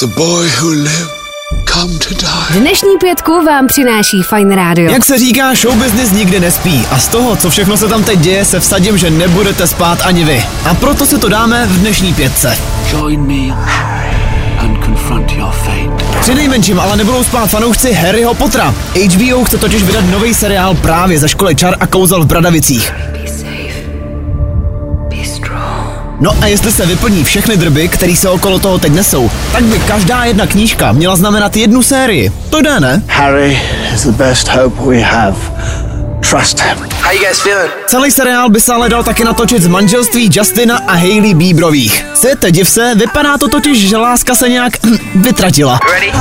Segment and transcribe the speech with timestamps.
[0.00, 1.10] The boy who lived
[1.64, 2.60] come to die.
[2.60, 4.92] Dnešní pětku vám přináší Fine Radio.
[4.92, 8.18] Jak se říká, show business nikdy nespí a z toho, co všechno se tam teď
[8.18, 10.44] děje, se vsadím, že nebudete spát ani vy.
[10.64, 12.58] A proto si to dáme v dnešní pětce.
[12.92, 13.54] Join me
[14.58, 16.18] and confront your fate.
[16.20, 18.74] Při nejmenším ale nebudou spát fanoušci Harryho Pottera.
[19.14, 22.92] HBO chce totiž vydat nový seriál právě ze školy čar a kouzel v Bradavicích.
[26.20, 29.78] No a jestli se vyplní všechny drby, které se okolo toho teď nesou, tak by
[29.78, 32.32] každá jedna knížka měla znamenat jednu sérii.
[32.50, 33.02] To jde, ne?
[33.08, 33.60] Harry
[33.94, 35.36] is the best hope we have.
[36.30, 36.78] Trust him.
[37.02, 37.70] How you guys feeling?
[37.86, 42.06] Celý seriál by se ale dal taky natočit z manželství Justina a Hailey Bíbrových.
[42.14, 44.72] Světe div se, vypadá to totiž, že láska se nějak
[45.14, 45.80] vytratila.
[45.92, 46.12] Ready?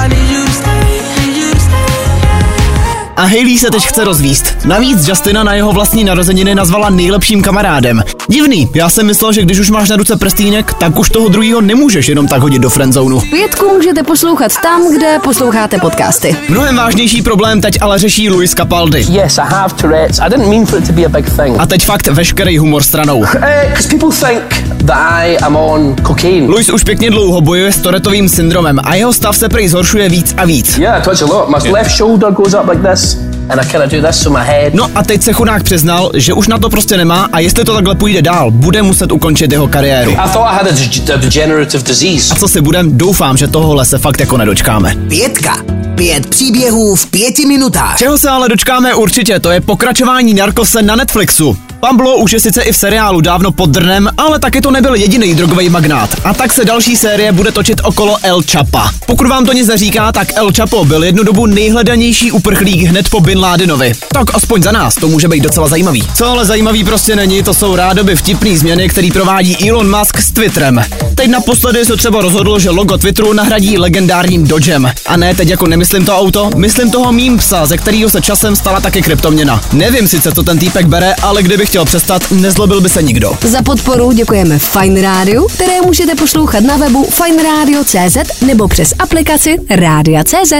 [3.17, 4.45] A Hailey se teď chce rozvíst.
[4.65, 8.03] Navíc Justina na jeho vlastní narozeniny nazvala nejlepším kamarádem.
[8.27, 11.61] Divný, já jsem myslel, že když už máš na ruce prstínek, tak už toho druhýho
[11.61, 13.21] nemůžeš jenom tak hodit do friendzonu.
[13.21, 16.35] Pětku můžete poslouchat tam, kde posloucháte podcasty.
[16.49, 19.05] Mnohem vážnější problém teď ale řeší Luis Capaldi.
[19.09, 20.19] Yes, I have Tourette's.
[20.19, 21.55] I didn't mean for it to be a big thing.
[21.59, 23.21] A teď fakt veškerý humor stranou.
[23.21, 24.43] Because people think
[24.85, 26.47] that I am on cocaine.
[26.47, 30.33] Luis už pěkně dlouho bojuje s Toretovým syndromem a jeho stav se prý zhoršuje víc
[30.37, 30.77] a víc.
[30.77, 31.49] Yeah, I twitch a lot.
[31.49, 33.14] My left shoulder goes up like this,
[33.49, 34.73] and I of do this, so my head.
[34.73, 37.73] No a teď se chudák přiznal, že už na to prostě nemá a jestli to
[37.73, 40.11] takhle půjde dál, bude muset ukončit jeho kariéru.
[40.11, 42.33] I thought I had a, deg- a degenerative disease.
[42.33, 44.95] A co si budem, doufám, že tohohle se fakt jako nedočkáme.
[45.07, 45.57] Pětka.
[45.95, 47.97] Pět příběhů v pěti minutách.
[47.97, 51.57] Čeho se ale dočkáme určitě, to je pokračování Narkose na Netflixu.
[51.79, 55.35] Pablo už je sice i v seriálu dávno pod drnem, ale taky to nebyl jediný
[55.35, 56.15] drogový magnát.
[56.23, 58.91] A tak se další série bude točit okolo El Chapa.
[59.07, 63.19] Pokud vám to nic neříká, tak El Chapo byl jednu dobu nejhledanější uprchlík hned po
[63.19, 63.93] Bin Ládenovi.
[64.13, 66.03] Tak aspoň za nás, to může být docela zajímavý.
[66.15, 70.31] Co ale zajímavý prostě není, to jsou rádoby vtipný změny, který provádí Elon Musk s
[70.31, 70.81] Twitterem.
[71.15, 74.91] Teď naposledy se třeba rozhodl, že logo Twitteru nahradí legendárním Dodgem.
[75.05, 78.55] A ne teď jako nemyslím to auto, myslím toho mím psa, ze kterého se časem
[78.55, 79.61] stala taky kryptoměna.
[79.73, 83.37] Nevím sice, co ten týpek bere, ale kdyby chtěl přestat, nezlobil by se nikdo.
[83.41, 90.53] Za podporu děkujeme Fine Radio, které můžete poslouchat na webu fineradio.cz nebo přes aplikaci Rádia.cz.